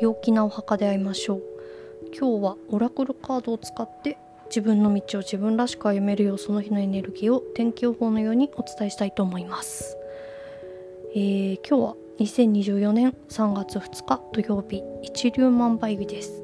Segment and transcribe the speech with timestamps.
[0.00, 1.42] 陽気なお墓で会いましょう。
[2.18, 4.18] 今日はオラクルカードを使って
[4.48, 9.96] 自分の道を自分らしく歩めるようその日のエネルギーを天気予報のようにお伝えしたいと思います、
[11.14, 16.42] えー、今日は2024年3月2日土曜日一粒万倍日です、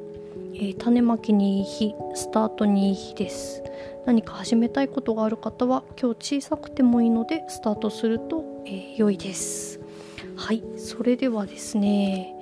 [0.55, 3.62] えー、種まきにいい日スタートにいい日です。
[4.05, 9.81] 何か始めたいことがある方は今日小さくてもいいのでスタートすると、えー、良いです。
[10.37, 12.35] はいそれではですね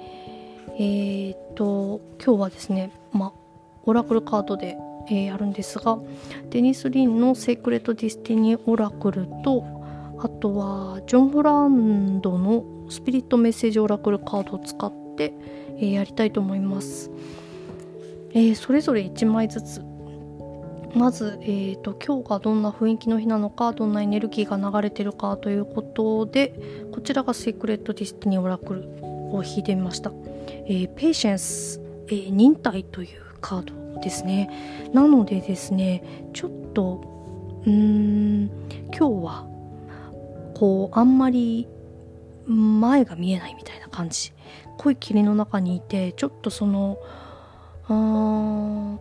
[0.83, 3.33] えー、っと今日はですねまあ
[3.83, 5.99] オラクルカードで、えー、やるんですが
[6.49, 9.63] デニス・リンの「Sacred Destiny Oracle」と
[10.19, 15.35] あとはジョン・ホランドの「Spirit Message Oracle」カードを使って、
[15.77, 17.11] え、やりたいと思います、
[18.33, 19.85] え、それぞれ1枚ずつ。
[20.95, 29.10] まず、えーと、今日がどんな雰囲気の日なのかどんなエネルギーが流れてるかということでこちらが Sacred Destiny Oracle。
[29.33, 30.13] を引いてみました、
[30.67, 34.91] えー、ペーシェンス、えー、忍耐というカードですね。
[34.93, 37.03] なのでですねちょっと
[37.67, 38.51] うーん
[38.97, 39.47] 今日は
[40.55, 41.69] こうあんまり
[42.47, 44.33] 前が見えないみたいな感じ。
[44.79, 46.99] 濃い霧の中にいてちょっとその
[47.87, 48.99] あも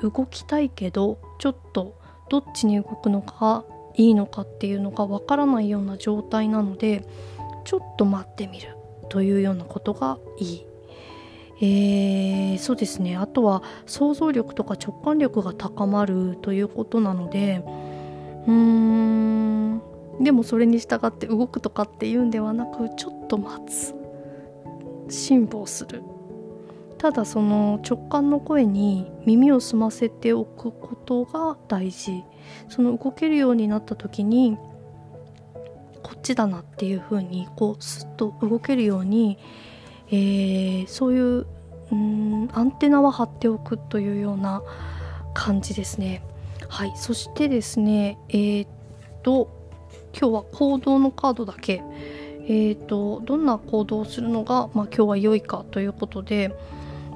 [0.00, 3.64] う動きたいけどちょっとどっちに動くのが
[3.96, 7.04] いいのかっていうのがわからないような状態なので
[7.64, 8.76] ちょっと待ってみる
[9.08, 10.66] というようなことがいい。
[11.60, 13.16] えー、そうですね。
[13.16, 17.64] あとは想像力とか直感力が高まるということなので
[18.46, 19.82] うーん。
[20.20, 23.94] でもそれに従って動くとかっていうんではなくちょっと待つ。
[25.08, 26.02] 辛抱する。
[26.98, 32.24] ただその直感の声に耳を澄ませておくことが大事。
[32.68, 34.58] その動けるようになった時に
[36.08, 39.36] こっちだなっていう風にこうスッと動けるように、
[40.08, 41.46] えー、そういう
[41.92, 44.62] うんアンテナは張っておくというような
[45.34, 46.22] 感じですね。
[46.66, 48.68] はい、そしてですねえー、っ
[49.22, 49.50] と
[50.18, 51.82] 今日は行動のカードだけ
[52.50, 56.56] えーと、どんな行動をするのが、まあ、今日は良いかということで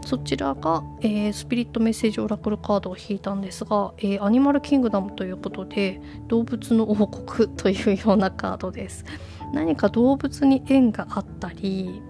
[0.05, 9.05] そちらが、えー、スピリットメッセージオラクルカードを引いたんですが、えー、アニマルキングダムということで動物の王国というようなカードです。
[9.53, 12.03] 何か動物に縁があったり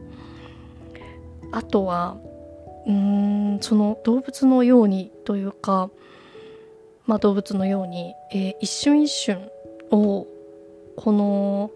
[1.50, 2.16] あとは
[2.86, 5.90] うーんその動物のようにというか、
[7.06, 9.48] まあ、動物のように、えー、一瞬一瞬
[9.90, 10.26] を
[10.96, 11.70] この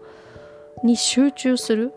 [0.83, 1.93] に集中する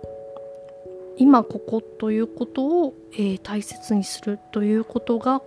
[1.20, 5.42] 今ここということを、えー、大切にするということが、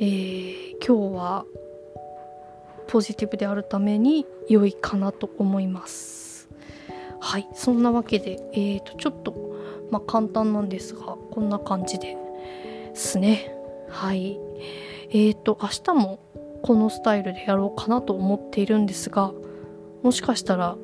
[0.00, 1.44] えー、今日は
[2.88, 6.48] ポジティブであるために良いかなと思います。
[7.20, 9.54] はいそんなわけで、えーと、ちょっと、
[9.92, 12.16] まあ、簡単なんですがこんな感じで
[12.94, 13.54] すね。
[13.88, 14.40] はい。
[15.10, 16.18] えーと明日も
[16.64, 19.32] このスタイルでやろうかなと思っているんですが
[20.02, 20.76] もしかしたら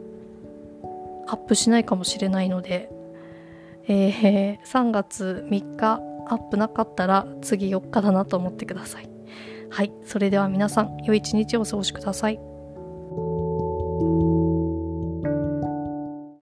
[1.26, 2.94] アップしないかもしれないので
[3.88, 9.08] えー、3月3日アップなかったら次4日だなと思ってください。
[9.70, 12.55] はい、それでは皆さん良い一日をお過ごしください。